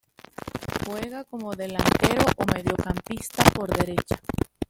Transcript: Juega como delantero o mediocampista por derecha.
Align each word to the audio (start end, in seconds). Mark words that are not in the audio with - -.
Juega 0.83 1.25
como 1.25 1.53
delantero 1.55 2.25
o 2.37 2.45
mediocampista 2.51 3.43
por 3.53 3.69
derecha. 3.69 4.15